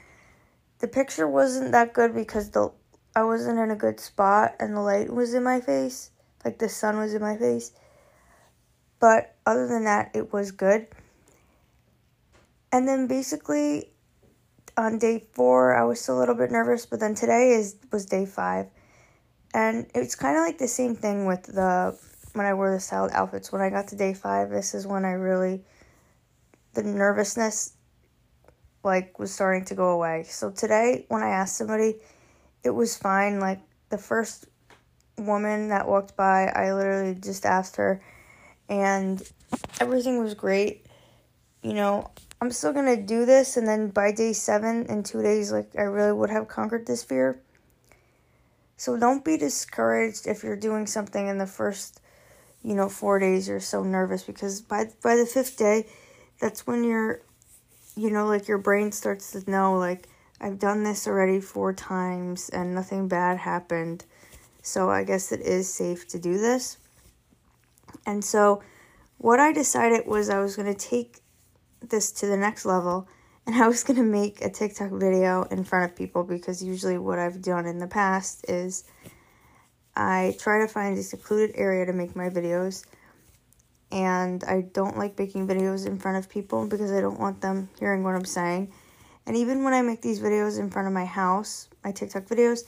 The 0.82 0.88
picture 0.88 1.28
wasn't 1.28 1.72
that 1.74 1.94
good 1.94 2.14
because 2.14 2.50
the 2.50 2.72
I 3.16 3.24
wasn't 3.24 3.60
in 3.60 3.72
a 3.72 3.76
good 3.76 4.00
spot 4.00 4.56
and 4.60 4.76
the 4.76 4.82
light 4.82 5.14
was 5.14 5.34
in 5.34 5.44
my 5.44 5.62
face, 5.62 6.10
like 6.44 6.58
the 6.58 6.70
sun 6.70 6.98
was 6.98 7.14
in 7.14 7.22
my 7.22 7.38
face. 7.38 7.72
But 9.00 9.36
other 9.46 9.68
than 9.68 9.84
that, 9.84 10.12
it 10.16 10.34
was 10.34 10.52
good. 10.52 10.88
And 12.72 12.88
then 12.88 13.08
basically 13.08 13.92
on 14.78 14.98
day 14.98 15.28
four, 15.34 15.76
I 15.76 15.84
was 15.84 16.02
still 16.02 16.18
a 16.18 16.20
little 16.20 16.36
bit 16.36 16.52
nervous, 16.52 16.86
but 16.86 17.00
then 17.00 17.14
today 17.14 17.52
is 17.52 17.76
was 17.92 18.06
day 18.06 18.26
five, 18.26 18.68
and 19.54 19.86
it's 19.94 20.16
kind 20.16 20.38
of 20.38 20.44
like 20.44 20.58
the 20.58 20.68
same 20.68 20.96
thing 20.96 21.26
with 21.26 21.44
the 21.44 21.98
when 22.34 22.46
I 22.46 22.54
wore 22.54 22.72
the 22.72 22.80
styled 22.80 23.12
outfits. 23.12 23.52
When 23.52 23.62
I 23.62 23.70
got 23.70 23.90
to 23.90 23.96
day 23.96 24.14
five, 24.14 24.50
this 24.50 24.74
is 24.74 24.88
when 24.88 25.06
I 25.06 25.12
really 25.12 25.64
the 26.74 26.84
nervousness 26.84 27.74
like 28.84 29.20
was 29.20 29.32
starting 29.32 29.66
to 29.66 29.76
go 29.76 29.90
away. 29.90 30.24
So 30.28 30.52
today, 30.52 31.06
when 31.10 31.24
I 31.24 31.30
asked 31.30 31.58
somebody, 31.58 31.96
it 32.64 32.72
was 32.72 32.98
fine. 32.98 33.40
Like 33.40 33.60
the 33.90 33.98
first 33.98 34.46
woman 35.18 35.70
that 35.70 35.88
walked 35.88 36.16
by, 36.16 36.48
I 36.48 36.74
literally 36.74 37.16
just 37.16 37.46
asked 37.46 37.76
her, 37.76 38.02
and 38.70 39.22
everything 39.80 40.24
was 40.24 40.34
great. 40.34 40.86
You 41.62 41.74
know, 41.74 42.12
I'm 42.40 42.52
still 42.52 42.74
gonna 42.74 42.98
do 42.98 43.26
this, 43.26 43.58
and 43.58 43.68
then 43.68 43.90
by 43.90 44.12
day 44.12 44.34
seven, 44.34 44.86
in 44.88 45.04
two 45.04 45.22
days, 45.22 45.52
like 45.52 45.70
I 45.78 45.84
really 45.84 46.14
would 46.14 46.32
have 46.32 46.48
conquered 46.48 46.88
this 46.88 47.04
fear. 47.04 47.40
So 48.78 48.98
don't 48.98 49.24
be 49.24 49.38
discouraged 49.38 50.26
if 50.26 50.44
you're 50.44 50.56
doing 50.56 50.88
something 50.88 51.28
in 51.28 51.38
the 51.38 51.46
first, 51.46 52.02
you 52.64 52.74
know, 52.74 52.90
four 52.90 53.20
days 53.20 53.48
you're 53.48 53.60
so 53.60 53.84
nervous 53.84 54.24
because 54.24 54.60
by 54.60 54.86
by 55.04 55.16
the 55.16 55.28
fifth 55.28 55.56
day, 55.56 55.86
that's 56.40 56.66
when 56.66 56.84
you're, 56.84 57.22
you 57.96 58.10
know, 58.10 58.26
like 58.26 58.48
your 58.48 58.58
brain 58.58 58.92
starts 58.92 59.32
to 59.32 59.50
know 59.50 59.78
like 59.78 60.08
I've 60.40 60.60
done 60.60 60.84
this 60.84 61.08
already 61.08 61.40
four 61.40 61.74
times 61.74 62.50
and 62.50 62.74
nothing 62.74 63.08
bad 63.08 63.38
happened, 63.38 64.06
so 64.62 64.90
I 64.90 65.04
guess 65.04 65.32
it 65.32 65.42
is 65.42 65.72
safe 65.72 66.08
to 66.10 66.20
do 66.20 66.38
this. 66.38 66.78
And 68.06 68.24
so, 68.24 68.64
what 69.18 69.40
I 69.40 69.52
decided 69.52 70.08
was 70.08 70.30
I 70.30 70.40
was 70.40 70.56
gonna 70.56 70.74
take 70.74 71.20
this 71.82 72.12
to 72.14 72.28
the 72.28 72.38
next 72.38 72.66
level 72.66 73.08
and 73.46 73.56
I 73.56 73.68
was 73.68 73.84
going 73.84 73.98
to 73.98 74.04
make 74.04 74.42
a 74.42 74.50
TikTok 74.50 74.92
video 74.92 75.44
in 75.44 75.64
front 75.64 75.92
of 75.92 75.98
people 75.98 76.24
because 76.24 76.64
usually 76.64 76.98
what 76.98 77.20
I've 77.20 77.42
done 77.42 77.66
in 77.66 77.80
the 77.80 77.88
past 77.88 78.46
is 78.50 78.84
I 79.96 80.36
try 80.40 80.60
to 80.60 80.68
find 80.68 80.98
a 80.98 81.04
secluded 81.04 81.56
area 81.56 81.86
to 81.86 81.94
make 81.94 82.16
my 82.16 82.30
videos 82.30 82.86
and 83.92 84.44
I 84.44 84.62
don't 84.62 84.98
like 84.98 85.18
making 85.18 85.48
videos 85.48 85.86
in 85.86 86.00
front 86.00 86.18
of 86.18 86.30
people 86.30 86.68
because 86.68 86.92
I 86.92 87.02
don't 87.02 87.20
want 87.20 87.42
them 87.42 87.70
hearing 87.80 88.04
what 88.04 88.16
I'm 88.16 88.26
saying. 88.26 88.72
And 89.26 89.36
even 89.38 89.64
when 89.64 89.74
I 89.74 89.82
make 89.82 90.02
these 90.02 90.20
videos 90.20 90.60
in 90.60 90.70
front 90.70 90.88
of 90.88 90.94
my 90.94 91.06
house, 91.06 91.70
my 91.84 91.92
TikTok 91.92 92.24
videos, 92.24 92.64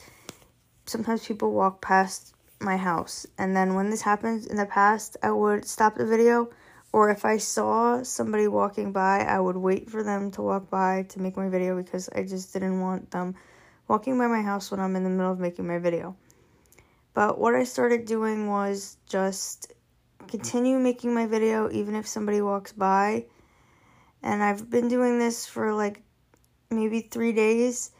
sometimes 0.86 1.26
people 1.26 1.52
walk 1.52 1.80
past 1.80 2.34
my 2.60 2.76
house. 2.76 3.26
And 3.38 3.56
then 3.56 3.74
when 3.74 3.90
this 3.90 4.02
happens 4.02 4.46
in 4.46 4.56
the 4.56 4.66
past, 4.66 5.16
I 5.22 5.30
would 5.30 5.66
stop 5.66 5.96
the 5.96 6.06
video 6.06 6.50
or 6.92 7.10
if 7.10 7.24
I 7.24 7.38
saw 7.38 8.04
somebody 8.04 8.46
walking 8.46 8.92
by, 8.92 9.22
I 9.22 9.40
would 9.40 9.56
wait 9.56 9.90
for 9.90 10.04
them 10.04 10.30
to 10.32 10.42
walk 10.42 10.70
by 10.70 11.02
to 11.08 11.20
make 11.20 11.36
my 11.36 11.48
video 11.48 11.76
because 11.76 12.08
I 12.14 12.22
just 12.22 12.52
didn't 12.52 12.80
want 12.80 13.10
them 13.10 13.34
walking 13.88 14.16
by 14.16 14.28
my 14.28 14.42
house 14.42 14.70
when 14.70 14.78
I'm 14.78 14.94
in 14.94 15.02
the 15.02 15.10
middle 15.10 15.32
of 15.32 15.40
making 15.40 15.66
my 15.66 15.78
video. 15.78 16.16
But 17.12 17.38
what 17.38 17.54
I 17.54 17.64
started 17.64 18.04
doing 18.04 18.48
was 18.48 18.96
just 19.08 19.72
Mm-hmm. 20.26 20.38
continue 20.38 20.78
making 20.78 21.14
my 21.14 21.26
video 21.26 21.70
even 21.70 21.94
if 21.94 22.06
somebody 22.06 22.40
walks 22.40 22.72
by. 22.72 23.26
And 24.22 24.42
I've 24.42 24.70
been 24.70 24.88
doing 24.88 25.18
this 25.18 25.46
for 25.46 25.72
like 25.72 26.02
maybe 26.70 27.00
three 27.00 27.32
days. 27.32 27.90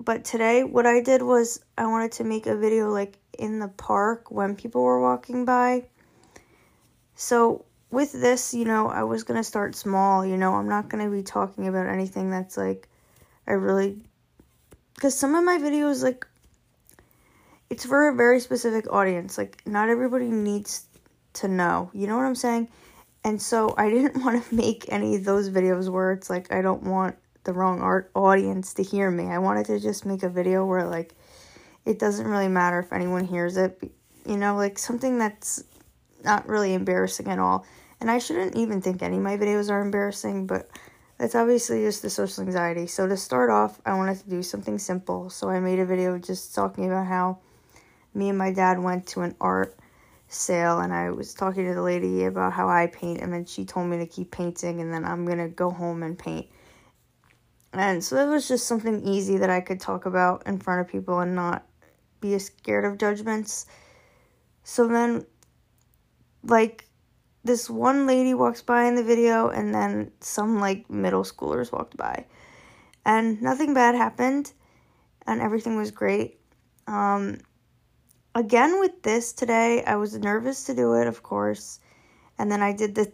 But 0.00 0.24
today, 0.24 0.64
what 0.64 0.86
I 0.86 1.00
did 1.00 1.22
was 1.22 1.60
I 1.78 1.86
wanted 1.86 2.12
to 2.12 2.24
make 2.24 2.46
a 2.46 2.56
video 2.56 2.90
like 2.90 3.18
in 3.38 3.58
the 3.58 3.68
park 3.68 4.30
when 4.30 4.56
people 4.56 4.82
were 4.82 5.00
walking 5.00 5.44
by 5.44 5.84
so 7.14 7.64
with 7.90 8.12
this, 8.12 8.54
you 8.54 8.64
know, 8.64 8.88
I 8.88 9.04
was 9.04 9.22
going 9.22 9.38
to 9.38 9.44
start 9.44 9.76
small, 9.76 10.24
you 10.24 10.36
know, 10.36 10.54
I'm 10.54 10.68
not 10.68 10.88
going 10.88 11.04
to 11.04 11.10
be 11.10 11.22
talking 11.22 11.68
about 11.68 11.86
anything 11.86 12.30
that's 12.30 12.56
like 12.56 12.88
I 13.46 13.52
really 13.52 14.00
cuz 15.00 15.16
some 15.16 15.34
of 15.34 15.44
my 15.44 15.58
videos 15.58 16.02
like 16.02 16.26
it's 17.70 17.86
for 17.86 18.08
a 18.08 18.14
very 18.14 18.40
specific 18.40 18.92
audience. 18.92 19.38
Like 19.38 19.62
not 19.66 19.88
everybody 19.88 20.28
needs 20.28 20.86
to 21.34 21.48
know. 21.48 21.90
You 21.92 22.06
know 22.06 22.16
what 22.16 22.26
I'm 22.26 22.34
saying? 22.34 22.68
And 23.24 23.40
so 23.40 23.74
I 23.76 23.90
didn't 23.90 24.22
want 24.24 24.44
to 24.44 24.54
make 24.54 24.86
any 24.88 25.16
of 25.16 25.24
those 25.24 25.50
videos 25.50 25.88
where 25.88 26.12
it's 26.12 26.30
like 26.30 26.52
I 26.52 26.62
don't 26.62 26.82
want 26.82 27.16
the 27.44 27.52
wrong 27.52 27.80
art 27.80 28.10
audience 28.14 28.74
to 28.74 28.82
hear 28.82 29.10
me. 29.10 29.26
I 29.26 29.38
wanted 29.38 29.66
to 29.66 29.80
just 29.80 30.06
make 30.06 30.22
a 30.22 30.28
video 30.28 30.64
where 30.64 30.86
like 30.86 31.14
it 31.84 31.98
doesn't 31.98 32.26
really 32.26 32.48
matter 32.48 32.78
if 32.80 32.92
anyone 32.92 33.24
hears 33.24 33.56
it. 33.56 33.82
You 34.26 34.36
know, 34.36 34.56
like 34.56 34.78
something 34.78 35.18
that's 35.18 35.64
not 36.24 36.48
really 36.48 36.74
embarrassing 36.74 37.26
at 37.26 37.38
all. 37.38 37.66
And 38.00 38.10
I 38.10 38.18
shouldn't 38.18 38.56
even 38.56 38.80
think 38.80 39.02
any 39.02 39.16
of 39.16 39.22
my 39.22 39.36
videos 39.36 39.70
are 39.70 39.80
embarrassing, 39.80 40.46
but 40.46 40.68
it's 41.18 41.34
obviously 41.34 41.84
just 41.84 42.02
the 42.02 42.10
social 42.10 42.44
anxiety. 42.44 42.86
So 42.86 43.06
to 43.06 43.16
start 43.16 43.50
off, 43.50 43.80
I 43.86 43.94
wanted 43.94 44.18
to 44.18 44.28
do 44.28 44.42
something 44.42 44.78
simple. 44.78 45.30
So 45.30 45.48
I 45.48 45.60
made 45.60 45.78
a 45.78 45.86
video 45.86 46.18
just 46.18 46.54
talking 46.54 46.86
about 46.86 47.06
how 47.06 47.38
me 48.14 48.28
and 48.28 48.38
my 48.38 48.52
dad 48.52 48.78
went 48.80 49.06
to 49.08 49.22
an 49.22 49.36
art 49.40 49.76
sale 50.32 50.80
and 50.80 50.92
I 50.92 51.10
was 51.10 51.34
talking 51.34 51.66
to 51.66 51.74
the 51.74 51.82
lady 51.82 52.24
about 52.24 52.52
how 52.52 52.68
I 52.68 52.86
paint 52.86 53.20
and 53.20 53.32
then 53.32 53.44
she 53.44 53.64
told 53.64 53.88
me 53.88 53.98
to 53.98 54.06
keep 54.06 54.30
painting 54.30 54.80
and 54.80 54.92
then 54.92 55.04
I'm 55.04 55.24
going 55.24 55.38
to 55.38 55.48
go 55.48 55.70
home 55.70 56.02
and 56.02 56.18
paint. 56.18 56.46
And 57.72 58.02
so 58.02 58.16
it 58.16 58.28
was 58.28 58.48
just 58.48 58.66
something 58.66 59.06
easy 59.06 59.38
that 59.38 59.50
I 59.50 59.60
could 59.60 59.80
talk 59.80 60.06
about 60.06 60.46
in 60.46 60.58
front 60.58 60.80
of 60.80 60.88
people 60.88 61.20
and 61.20 61.34
not 61.34 61.66
be 62.20 62.38
scared 62.38 62.84
of 62.84 62.98
judgments. 62.98 63.66
So 64.64 64.86
then 64.88 65.26
like 66.44 66.86
this 67.44 67.68
one 67.68 68.06
lady 68.06 68.34
walks 68.34 68.62
by 68.62 68.84
in 68.84 68.94
the 68.94 69.02
video 69.02 69.48
and 69.48 69.74
then 69.74 70.12
some 70.20 70.60
like 70.60 70.88
middle 70.90 71.24
schoolers 71.24 71.72
walked 71.72 71.96
by 71.96 72.26
and 73.04 73.40
nothing 73.42 73.74
bad 73.74 73.94
happened 73.94 74.52
and 75.26 75.40
everything 75.40 75.76
was 75.76 75.90
great 75.90 76.38
um 76.86 77.38
again 78.34 78.80
with 78.80 79.02
this 79.02 79.32
today, 79.32 79.82
I 79.84 79.96
was 79.96 80.16
nervous 80.18 80.64
to 80.64 80.74
do 80.74 80.94
it, 80.94 81.06
of 81.06 81.22
course. 81.22 81.80
And 82.38 82.50
then 82.50 82.62
I 82.62 82.72
did 82.72 82.94
the 82.94 83.12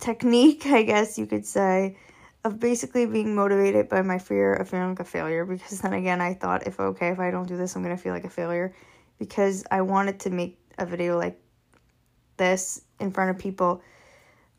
technique, 0.00 0.66
I 0.66 0.82
guess 0.82 1.18
you 1.18 1.26
could 1.26 1.46
say, 1.46 1.96
of 2.44 2.60
basically 2.60 3.06
being 3.06 3.34
motivated 3.34 3.88
by 3.88 4.02
my 4.02 4.18
fear 4.18 4.54
of 4.54 4.68
feeling 4.68 4.90
like 4.90 5.00
a 5.00 5.04
failure. 5.04 5.44
Because 5.44 5.80
then 5.80 5.92
again, 5.92 6.20
I 6.20 6.34
thought, 6.34 6.66
if 6.66 6.78
okay, 6.80 7.08
if 7.08 7.18
I 7.18 7.30
don't 7.30 7.48
do 7.48 7.56
this, 7.56 7.74
I'm 7.74 7.82
going 7.82 7.96
to 7.96 8.02
feel 8.02 8.12
like 8.12 8.24
a 8.24 8.30
failure. 8.30 8.74
Because 9.18 9.64
I 9.70 9.82
wanted 9.82 10.20
to 10.20 10.30
make 10.30 10.58
a 10.78 10.86
video 10.86 11.18
like 11.18 11.40
this 12.36 12.82
in 13.00 13.10
front 13.10 13.30
of 13.30 13.38
people 13.38 13.82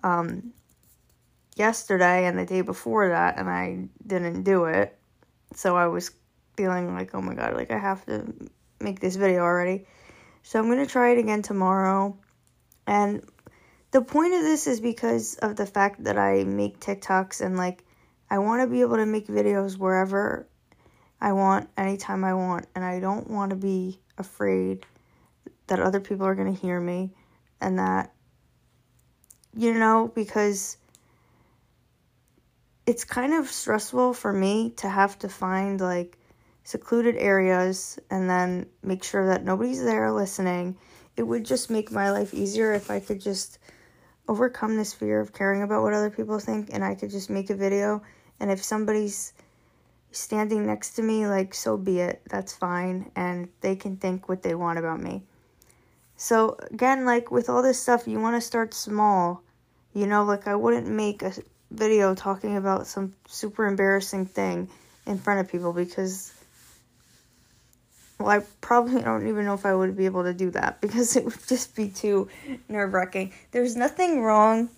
um, 0.04 0.52
yesterday 1.56 2.26
and 2.26 2.38
the 2.38 2.46
day 2.46 2.62
before 2.62 3.10
that, 3.10 3.38
and 3.38 3.50
I 3.50 3.88
didn't 4.06 4.44
do 4.44 4.66
it. 4.66 4.98
So 5.54 5.78
I 5.78 5.88
was 5.88 6.12
feeling 6.58 6.94
like, 6.94 7.16
oh 7.16 7.22
my 7.22 7.34
god, 7.34 7.54
like 7.54 7.72
I 7.72 7.78
have 7.78 8.06
to 8.08 8.34
make 8.80 9.00
this 9.00 9.16
video 9.16 9.42
already. 9.42 9.86
So 10.44 10.60
I'm 10.60 10.66
going 10.66 10.86
to 10.86 10.92
try 10.92 11.12
it 11.12 11.18
again 11.18 11.42
tomorrow. 11.42 12.18
And 12.88 13.24
the 13.92 14.02
point 14.02 14.34
of 14.34 14.42
this 14.42 14.68
is 14.68 14.80
because 14.80 15.36
of 15.36 15.56
the 15.56 15.66
fact 15.66 16.04
that 16.04 16.18
I 16.18 16.44
make 16.44 16.80
TikToks 16.80 17.42
and 17.42 17.58
like 17.58 17.84
I 18.30 18.40
want 18.40 18.62
to 18.62 18.68
be 18.68 18.82
able 18.82 18.98
to 18.98 19.06
make 19.06 19.28
videos 19.28 19.78
wherever 19.78 20.48
I 21.20 21.34
want, 21.34 21.70
anytime 21.76 22.24
I 22.24 22.34
want, 22.34 22.68
and 22.76 22.86
I 22.86 23.00
don't 23.00 23.30
want 23.30 23.50
to 23.50 23.56
be 23.56 24.00
afraid 24.18 24.86
that 25.68 25.80
other 25.80 26.00
people 26.00 26.26
are 26.26 26.36
going 26.36 26.54
to 26.54 26.62
hear 26.62 26.80
me 26.80 27.12
and 27.60 27.80
that 27.80 28.14
you 29.56 29.74
know 29.74 30.12
because 30.14 30.78
it's 32.86 33.04
kind 33.04 33.34
of 33.34 33.50
stressful 33.50 34.14
for 34.14 34.32
me 34.32 34.72
to 34.78 34.90
have 34.90 35.18
to 35.20 35.30
find 35.30 35.82
like 35.82 36.18
secluded 36.70 37.16
areas 37.18 37.98
and 38.12 38.30
then 38.30 38.64
make 38.84 39.04
sure 39.04 39.26
that 39.26 39.44
nobody's 39.44 39.84
there 39.84 40.12
listening. 40.12 40.78
It 41.18 41.24
would 41.24 41.44
just 41.44 41.72
make 41.72 41.92
my 41.92 42.12
life 42.12 42.32
easier 42.32 42.74
if 42.74 42.92
I 42.92 43.00
could 43.00 43.20
just 43.20 43.58
overcome 44.28 44.78
this 44.78 44.94
fear 44.94 45.20
of 45.20 45.34
caring 45.34 45.64
about 45.64 45.82
what 45.82 45.96
other 45.96 46.12
people 46.12 46.38
think 46.38 46.70
and 46.72 46.86
I 46.86 46.94
could 46.94 47.10
just 47.10 47.28
make 47.28 47.50
a 47.50 47.56
video. 47.56 48.04
And 48.40 48.52
if 48.52 48.64
somebody's 48.64 49.34
standing 50.12 50.68
next 50.68 50.92
to 50.92 51.02
me 51.02 51.26
like 51.26 51.56
so 51.56 51.76
be 51.76 52.02
it. 52.02 52.22
That's 52.30 52.54
fine 52.54 53.10
and 53.16 53.50
they 53.62 53.76
can 53.76 53.98
think 53.98 54.30
what 54.30 54.44
they 54.44 54.54
want 54.54 54.78
about 54.78 55.02
me. 55.02 55.24
So 56.18 56.56
again 56.70 57.04
like 57.04 57.32
with 57.32 57.50
all 57.50 57.64
this 57.64 57.82
stuff 57.82 58.08
you 58.08 58.20
want 58.20 58.36
to 58.36 58.46
start 58.46 58.76
small. 58.76 59.42
You 59.96 60.06
know 60.06 60.24
like 60.24 60.46
I 60.46 60.54
wouldn't 60.54 60.88
make 60.88 61.24
a 61.24 61.34
video 61.72 62.14
talking 62.14 62.58
about 62.58 62.86
some 62.86 63.16
super 63.28 63.66
embarrassing 63.66 64.28
thing 64.28 64.70
in 65.08 65.18
front 65.18 65.40
of 65.40 65.52
people 65.52 65.74
because 65.74 66.32
well, 68.20 68.30
I 68.30 68.44
probably 68.60 69.02
don't 69.02 69.28
even 69.28 69.46
know 69.46 69.54
if 69.54 69.66
I 69.66 69.74
would 69.74 69.96
be 69.96 70.06
able 70.06 70.24
to 70.24 70.34
do 70.34 70.52
that 70.52 70.82
because 70.82 71.16
it 71.18 71.26
would 71.26 71.48
just 71.48 71.76
be 71.76 71.88
too 71.88 72.28
nerve 72.68 72.94
wracking. 72.94 73.32
There's 73.52 73.76
nothing 73.76 74.22
wrong 74.22 74.70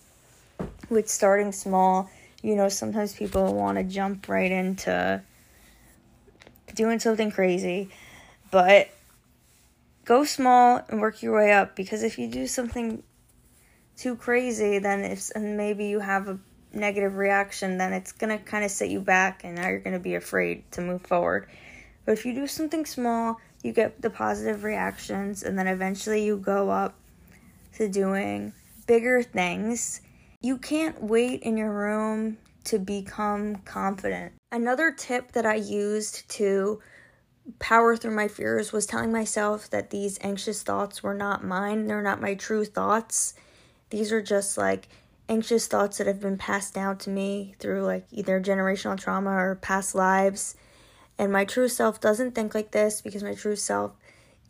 with 0.88 1.08
starting 1.08 1.52
small. 1.52 2.08
You 2.42 2.54
know, 2.54 2.68
sometimes 2.68 3.14
people 3.14 3.54
want 3.54 3.78
to 3.78 3.84
jump 3.84 4.28
right 4.28 4.50
into 4.50 5.22
doing 6.74 7.00
something 7.00 7.30
crazy, 7.30 7.90
but 8.50 8.88
go 10.04 10.24
small 10.24 10.80
and 10.88 11.00
work 11.00 11.22
your 11.22 11.36
way 11.36 11.52
up 11.52 11.76
because 11.76 12.02
if 12.02 12.18
you 12.18 12.28
do 12.28 12.46
something 12.46 13.02
too 13.96 14.16
crazy, 14.16 14.78
then 14.78 15.00
if 15.04 15.30
and 15.34 15.56
maybe 15.56 15.86
you 15.86 16.00
have 16.00 16.28
a 16.28 16.38
negative 16.72 17.16
reaction, 17.16 17.78
then 17.78 17.92
it's 17.92 18.12
gonna 18.12 18.38
kind 18.38 18.64
of 18.64 18.70
set 18.70 18.88
you 18.88 19.00
back, 19.00 19.42
and 19.44 19.56
now 19.56 19.68
you're 19.68 19.80
gonna 19.80 19.98
be 19.98 20.14
afraid 20.14 20.70
to 20.72 20.80
move 20.80 21.02
forward. 21.02 21.48
But 22.04 22.12
if 22.12 22.26
you 22.26 22.34
do 22.34 22.46
something 22.46 22.84
small, 22.84 23.40
you 23.62 23.72
get 23.72 24.02
the 24.02 24.10
positive 24.10 24.64
reactions, 24.64 25.42
and 25.42 25.58
then 25.58 25.66
eventually 25.66 26.24
you 26.24 26.36
go 26.36 26.70
up 26.70 26.94
to 27.76 27.88
doing 27.88 28.52
bigger 28.86 29.22
things. 29.22 30.00
You 30.40 30.58
can't 30.58 31.02
wait 31.02 31.42
in 31.42 31.56
your 31.56 31.72
room 31.72 32.38
to 32.64 32.78
become 32.78 33.56
confident. 33.64 34.32
Another 34.50 34.90
tip 34.90 35.32
that 35.32 35.46
I 35.46 35.54
used 35.54 36.28
to 36.30 36.80
power 37.58 37.96
through 37.96 38.14
my 38.14 38.28
fears 38.28 38.72
was 38.72 38.86
telling 38.86 39.12
myself 39.12 39.68
that 39.70 39.90
these 39.90 40.18
anxious 40.20 40.62
thoughts 40.62 41.02
were 41.02 41.14
not 41.14 41.44
mine, 41.44 41.86
they're 41.86 42.02
not 42.02 42.20
my 42.20 42.34
true 42.34 42.64
thoughts. 42.64 43.34
These 43.90 44.12
are 44.12 44.22
just 44.22 44.56
like 44.56 44.88
anxious 45.28 45.66
thoughts 45.66 45.98
that 45.98 46.06
have 46.06 46.20
been 46.20 46.38
passed 46.38 46.74
down 46.74 46.98
to 46.98 47.10
me 47.10 47.54
through 47.58 47.82
like 47.82 48.06
either 48.10 48.40
generational 48.40 48.98
trauma 48.98 49.30
or 49.30 49.56
past 49.56 49.94
lives. 49.94 50.56
And 51.22 51.30
my 51.30 51.44
true 51.44 51.68
self 51.68 52.00
doesn't 52.00 52.34
think 52.34 52.52
like 52.52 52.72
this 52.72 53.00
because 53.00 53.22
my 53.22 53.34
true 53.34 53.54
self 53.54 53.92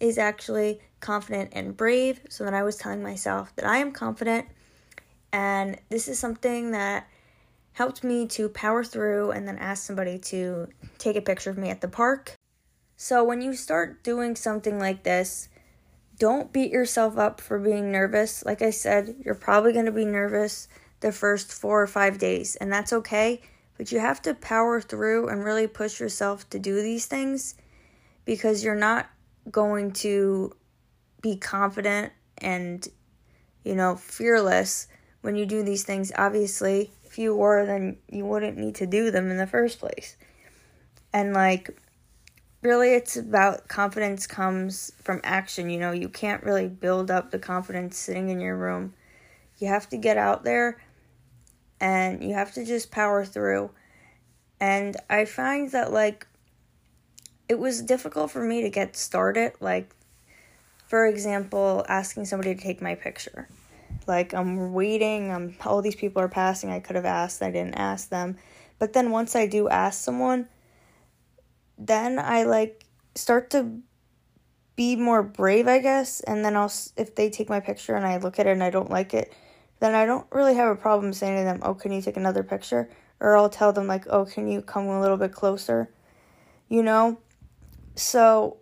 is 0.00 0.16
actually 0.16 0.80
confident 1.00 1.50
and 1.52 1.76
brave. 1.76 2.20
So 2.30 2.44
then 2.44 2.54
I 2.54 2.62
was 2.62 2.76
telling 2.76 3.02
myself 3.02 3.54
that 3.56 3.66
I 3.66 3.76
am 3.76 3.92
confident. 3.92 4.46
And 5.34 5.78
this 5.90 6.08
is 6.08 6.18
something 6.18 6.70
that 6.70 7.06
helped 7.74 8.02
me 8.02 8.26
to 8.28 8.48
power 8.48 8.84
through 8.84 9.32
and 9.32 9.46
then 9.46 9.58
ask 9.58 9.84
somebody 9.84 10.18
to 10.20 10.68
take 10.96 11.14
a 11.14 11.20
picture 11.20 11.50
of 11.50 11.58
me 11.58 11.68
at 11.68 11.82
the 11.82 11.88
park. 11.88 12.36
So 12.96 13.22
when 13.22 13.42
you 13.42 13.52
start 13.52 14.02
doing 14.02 14.34
something 14.34 14.78
like 14.78 15.02
this, 15.02 15.50
don't 16.18 16.54
beat 16.54 16.72
yourself 16.72 17.18
up 17.18 17.38
for 17.38 17.58
being 17.58 17.92
nervous. 17.92 18.46
Like 18.46 18.62
I 18.62 18.70
said, 18.70 19.16
you're 19.22 19.34
probably 19.34 19.74
going 19.74 19.84
to 19.84 19.92
be 19.92 20.06
nervous 20.06 20.68
the 21.00 21.12
first 21.12 21.52
four 21.52 21.82
or 21.82 21.86
five 21.86 22.16
days, 22.16 22.56
and 22.56 22.72
that's 22.72 22.94
okay. 22.94 23.42
But 23.82 23.90
you 23.90 23.98
have 23.98 24.22
to 24.22 24.34
power 24.34 24.80
through 24.80 25.26
and 25.28 25.42
really 25.42 25.66
push 25.66 25.98
yourself 25.98 26.48
to 26.50 26.60
do 26.60 26.80
these 26.80 27.06
things 27.06 27.56
because 28.24 28.62
you're 28.62 28.76
not 28.76 29.10
going 29.50 29.90
to 29.94 30.52
be 31.20 31.36
confident 31.36 32.12
and, 32.38 32.86
you 33.64 33.74
know, 33.74 33.96
fearless 33.96 34.86
when 35.22 35.34
you 35.34 35.46
do 35.46 35.64
these 35.64 35.82
things. 35.82 36.12
Obviously, 36.16 36.92
if 37.02 37.18
you 37.18 37.34
were, 37.34 37.66
then 37.66 37.96
you 38.08 38.24
wouldn't 38.24 38.56
need 38.56 38.76
to 38.76 38.86
do 38.86 39.10
them 39.10 39.32
in 39.32 39.36
the 39.36 39.48
first 39.48 39.80
place. 39.80 40.16
And, 41.12 41.32
like, 41.32 41.76
really 42.60 42.94
it's 42.94 43.16
about 43.16 43.66
confidence 43.66 44.28
comes 44.28 44.92
from 45.02 45.20
action 45.24 45.68
you 45.68 45.80
know 45.80 45.90
you 45.90 46.08
can't 46.08 46.44
really 46.44 46.68
build 46.68 47.10
up 47.10 47.32
the 47.32 47.38
confidence 47.40 47.98
sitting 47.98 48.28
in 48.28 48.38
your 48.38 48.56
room 48.56 48.94
you 49.58 49.66
have 49.66 49.88
to 49.88 49.96
get 49.96 50.16
out 50.16 50.44
there 50.44 50.80
and 51.82 52.22
you 52.22 52.32
have 52.32 52.54
to 52.54 52.64
just 52.64 52.90
power 52.90 53.24
through. 53.26 53.70
And 54.60 54.96
i 55.10 55.24
find 55.24 55.70
that 55.72 55.92
like 55.92 56.26
it 57.48 57.58
was 57.58 57.82
difficult 57.82 58.30
for 58.30 58.42
me 58.42 58.62
to 58.62 58.70
get 58.70 58.96
started 58.96 59.52
like 59.60 59.92
for 60.86 61.04
example 61.04 61.84
asking 61.88 62.24
somebody 62.24 62.54
to 62.54 62.62
take 62.62 62.80
my 62.80 62.94
picture. 62.94 63.48
Like 64.06 64.32
i'm 64.32 64.72
waiting 64.72 65.32
i'm 65.32 65.56
all 65.66 65.82
these 65.82 65.96
people 65.96 66.22
are 66.22 66.28
passing 66.28 66.70
i 66.70 66.80
could 66.80 66.96
have 66.96 67.04
asked 67.04 67.42
i 67.42 67.50
didn't 67.50 67.74
ask 67.74 68.08
them. 68.08 68.38
But 68.78 68.92
then 68.92 69.10
once 69.10 69.34
i 69.34 69.46
do 69.46 69.68
ask 69.68 70.02
someone 70.02 70.48
then 71.86 72.18
I 72.18 72.44
like 72.44 72.84
start 73.14 73.50
to 73.50 73.80
be 74.76 74.96
more 74.96 75.22
brave, 75.22 75.68
I 75.68 75.78
guess. 75.78 76.20
And 76.20 76.44
then 76.44 76.56
I'll, 76.56 76.72
if 76.96 77.14
they 77.14 77.30
take 77.30 77.48
my 77.48 77.60
picture 77.60 77.94
and 77.94 78.06
I 78.06 78.18
look 78.18 78.38
at 78.38 78.46
it 78.46 78.50
and 78.50 78.62
I 78.62 78.70
don't 78.70 78.90
like 78.90 79.14
it, 79.14 79.32
then 79.82 79.94
I 79.94 80.06
don't 80.06 80.26
really 80.30 80.54
have 80.54 80.70
a 80.70 80.80
problem 80.80 81.12
saying 81.12 81.38
to 81.38 81.44
them, 81.44 81.60
oh, 81.62 81.74
can 81.74 81.92
you 81.92 82.00
take 82.00 82.16
another 82.16 82.42
picture? 82.42 82.88
Or 83.20 83.36
I'll 83.36 83.48
tell 83.48 83.72
them, 83.72 83.86
like, 83.86 84.06
oh, 84.08 84.24
can 84.24 84.48
you 84.48 84.62
come 84.62 84.86
a 84.86 85.00
little 85.00 85.16
bit 85.16 85.32
closer? 85.32 85.90
You 86.68 86.82
know? 86.82 87.18
So, 87.94 88.58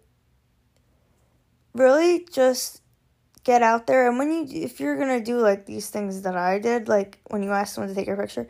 really 1.75 2.27
just 2.33 2.83
get 3.45 3.63
out 3.63 3.87
there. 3.87 4.09
And 4.09 4.19
when 4.19 4.31
you, 4.31 4.65
if 4.65 4.81
you're 4.81 4.97
going 4.97 5.19
to 5.19 5.25
do 5.25 5.39
like 5.39 5.67
these 5.67 5.91
things 5.91 6.23
that 6.23 6.37
I 6.37 6.59
did, 6.59 6.89
like 6.89 7.21
when 7.29 7.43
you 7.43 7.51
ask 7.51 7.75
someone 7.75 7.89
to 7.89 7.95
take 7.95 8.07
your 8.07 8.17
picture, 8.17 8.49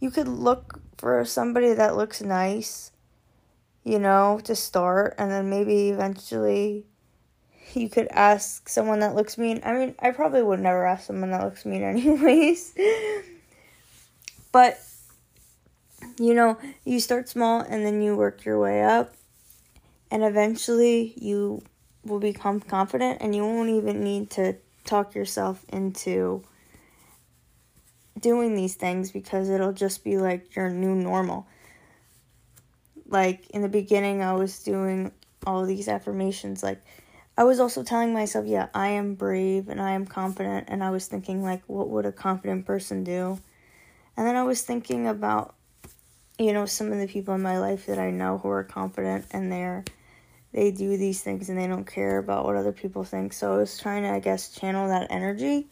you 0.00 0.10
could 0.10 0.28
look 0.28 0.80
for 0.98 1.24
somebody 1.24 1.74
that 1.74 1.96
looks 1.96 2.20
nice 2.20 2.92
you 3.86 4.00
know, 4.00 4.40
to 4.42 4.56
start, 4.56 5.14
and 5.16 5.30
then 5.30 5.48
maybe 5.48 5.90
eventually 5.90 6.84
you 7.74 7.88
could 7.88 8.08
ask 8.10 8.68
someone 8.68 9.00
that 9.00 9.14
looks 9.14 9.38
mean. 9.38 9.60
I 9.64 9.72
mean, 9.72 9.94
I 9.98 10.10
probably 10.10 10.42
would 10.42 10.60
never 10.60 10.86
ask 10.86 11.06
someone 11.06 11.30
that 11.30 11.44
looks 11.44 11.64
mean, 11.64 11.82
anyways. 11.82 12.74
but, 14.52 14.78
you 16.18 16.34
know, 16.34 16.58
you 16.84 17.00
start 17.00 17.28
small 17.28 17.60
and 17.60 17.84
then 17.84 18.02
you 18.02 18.16
work 18.16 18.44
your 18.44 18.60
way 18.60 18.82
up, 18.82 19.14
and 20.10 20.22
eventually 20.22 21.14
you 21.16 21.62
will 22.04 22.20
become 22.20 22.60
confident, 22.60 23.18
and 23.20 23.34
you 23.34 23.44
won't 23.44 23.70
even 23.70 24.04
need 24.04 24.30
to 24.30 24.56
talk 24.84 25.14
yourself 25.14 25.64
into 25.68 26.44
doing 28.20 28.54
these 28.54 28.74
things 28.74 29.10
because 29.10 29.50
it'll 29.50 29.72
just 29.72 30.04
be 30.04 30.16
like 30.16 30.54
your 30.56 30.70
new 30.70 30.94
normal 30.94 31.46
like 33.08 33.48
in 33.50 33.62
the 33.62 33.68
beginning 33.68 34.22
I 34.22 34.34
was 34.34 34.62
doing 34.62 35.12
all 35.46 35.64
these 35.64 35.88
affirmations 35.88 36.62
like 36.62 36.82
I 37.38 37.44
was 37.44 37.60
also 37.60 37.82
telling 37.82 38.14
myself, 38.14 38.46
yeah, 38.46 38.68
I 38.74 38.88
am 38.88 39.14
brave 39.14 39.68
and 39.68 39.80
I 39.80 39.92
am 39.92 40.06
confident 40.06 40.68
and 40.68 40.82
I 40.82 40.90
was 40.90 41.06
thinking 41.06 41.42
like 41.42 41.62
what 41.66 41.88
would 41.90 42.06
a 42.06 42.12
confident 42.12 42.64
person 42.64 43.04
do? 43.04 43.38
And 44.16 44.26
then 44.26 44.36
I 44.36 44.42
was 44.42 44.62
thinking 44.62 45.06
about 45.06 45.54
you 46.38 46.52
know 46.52 46.66
some 46.66 46.92
of 46.92 46.98
the 46.98 47.06
people 47.06 47.34
in 47.34 47.42
my 47.42 47.58
life 47.58 47.86
that 47.86 47.98
I 47.98 48.10
know 48.10 48.38
who 48.38 48.48
are 48.48 48.64
confident 48.64 49.26
and 49.30 49.50
they're 49.50 49.84
they 50.52 50.70
do 50.70 50.96
these 50.96 51.22
things 51.22 51.50
and 51.50 51.58
they 51.58 51.66
don't 51.66 51.84
care 51.84 52.16
about 52.16 52.46
what 52.46 52.56
other 52.56 52.72
people 52.72 53.04
think. 53.04 53.34
So 53.34 53.52
I 53.52 53.58
was 53.58 53.78
trying 53.78 54.04
to, 54.04 54.08
I 54.08 54.20
guess, 54.20 54.50
channel 54.50 54.88
that 54.88 55.08
energy. 55.10 55.66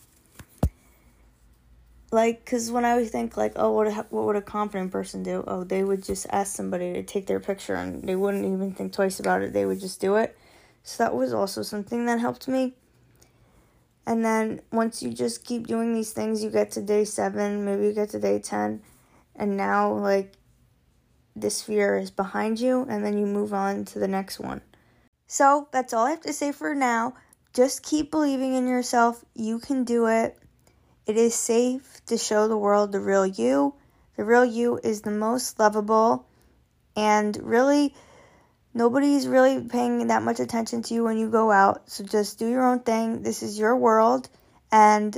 Like, 2.11 2.45
cause 2.45 2.71
when 2.71 2.85
I 2.85 2.97
would 2.97 3.09
think 3.09 3.37
like, 3.37 3.55
oh, 3.57 3.73
what 3.73 3.91
what 4.13 4.27
would 4.27 4.37
a 4.37 4.43
confident 4.43 4.93
person 4.93 5.23
do? 5.23 5.43
Oh, 5.47 5.65
they 5.65 5.83
would 5.83 6.05
just 6.05 6.27
ask 6.31 6.55
somebody 6.55 6.93
to 6.93 7.03
take 7.03 7.27
their 7.27 7.41
picture 7.41 7.75
and 7.75 8.03
they 8.03 8.15
wouldn't 8.15 8.45
even 8.45 8.73
think 8.75 8.93
twice 8.93 9.19
about 9.19 9.41
it. 9.41 9.55
They 9.55 9.65
would 9.65 9.81
just 9.81 10.03
do 10.03 10.17
it. 10.17 10.37
So 10.85 11.03
that 11.03 11.17
was 11.17 11.33
also 11.33 11.63
something 11.63 12.07
that 12.07 12.21
helped 12.21 12.47
me. 12.47 12.75
And 14.07 14.25
then 14.25 14.61
once 14.71 15.03
you 15.03 15.11
just 15.11 15.45
keep 15.45 15.67
doing 15.67 15.95
these 15.95 16.13
things, 16.13 16.45
you 16.45 16.51
get 16.51 16.71
to 16.73 16.83
day 16.83 17.05
seven, 17.05 17.65
maybe 17.65 17.87
you 17.87 17.93
get 17.93 18.11
to 18.11 18.21
day 18.21 18.39
10, 18.39 18.83
and 19.35 19.57
now, 19.57 19.93
like, 19.93 20.35
this 21.35 21.63
fear 21.63 21.97
is 21.97 22.11
behind 22.11 22.61
you, 22.61 22.87
and 22.89 23.05
then 23.05 23.19
you 23.19 23.27
move 23.27 23.55
on 23.55 23.87
to 23.87 23.99
the 23.99 24.07
next 24.07 24.39
one. 24.39 24.61
So 25.27 25.69
that's 25.73 25.95
all 25.95 26.07
I 26.07 26.11
have 26.11 26.21
to 26.21 26.33
say 26.35 26.53
for 26.53 26.75
now. 26.75 27.15
Just 27.55 27.83
keep 27.83 28.11
believing 28.11 28.55
in 28.55 28.69
yourself. 28.69 29.25
You 29.35 29.59
can 29.59 29.85
do 29.85 30.07
it. 30.07 30.39
It 31.07 31.17
is 31.17 31.35
safe 31.35 32.05
to 32.07 32.19
show 32.19 32.47
the 32.47 32.59
world 32.59 32.93
the 32.93 33.01
real 33.01 33.27
you. 33.27 33.75
The 34.17 34.25
real 34.25 34.45
you 34.45 34.79
is 34.85 35.01
the 35.01 35.11
most 35.11 35.59
lovable, 35.59 36.27
and 36.95 37.37
really, 37.43 37.95
nobody's 38.75 39.27
really 39.27 39.63
paying 39.63 40.09
that 40.09 40.23
much 40.23 40.41
attention 40.41 40.83
to 40.83 40.95
you 40.95 41.05
when 41.05 41.17
you 41.17 41.31
go 41.31 41.51
out. 41.51 41.89
So 41.91 42.05
just 42.05 42.39
do 42.39 42.47
your 42.49 42.67
own 42.67 42.81
thing. 42.81 43.23
This 43.23 43.43
is 43.43 43.59
your 43.59 43.77
world, 43.77 44.29
and 44.71 45.17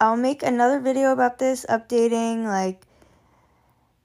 I'll 0.00 0.16
make 0.16 0.42
another 0.42 0.78
video 0.78 1.12
about 1.12 1.38
this, 1.38 1.66
updating 1.68 2.44
like 2.44 2.82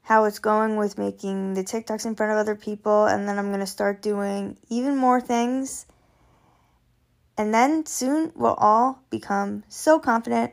how 0.01 0.25
it's 0.25 0.39
going 0.39 0.75
with 0.75 0.97
making 0.97 1.53
the 1.53 1.63
TikToks 1.63 2.05
in 2.05 2.15
front 2.15 2.33
of 2.33 2.37
other 2.37 2.55
people, 2.55 3.05
and 3.05 3.27
then 3.27 3.39
I'm 3.39 3.51
gonna 3.51 3.65
start 3.67 4.01
doing 4.01 4.57
even 4.69 4.97
more 4.97 5.21
things. 5.21 5.85
And 7.37 7.53
then 7.53 7.85
soon 7.85 8.33
we'll 8.35 8.53
all 8.53 8.99
become 9.09 9.63
so 9.69 9.99
confident 9.99 10.51